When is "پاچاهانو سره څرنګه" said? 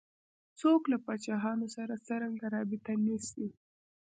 1.05-2.45